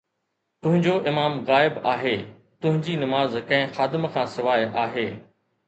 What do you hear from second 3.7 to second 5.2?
خادم کان سواءِ آهي